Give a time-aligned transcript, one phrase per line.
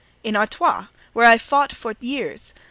[0.23, 2.55] "In Artois, where I fought for years.